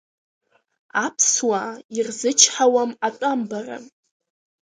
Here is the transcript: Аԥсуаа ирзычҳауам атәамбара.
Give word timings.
Аԥсуаа 1.05 1.73
ирзычҳауам 1.97 2.91
атәамбара. 3.07 3.77